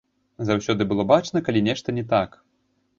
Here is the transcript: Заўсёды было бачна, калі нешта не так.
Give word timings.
Заўсёды 0.47 0.87
было 0.95 1.07
бачна, 1.13 1.37
калі 1.51 1.65
нешта 1.71 1.87
не 2.01 2.09
так. 2.19 2.45